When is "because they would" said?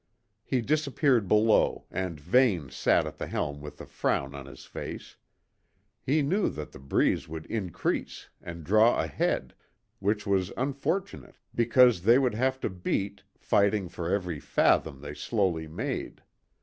11.53-12.33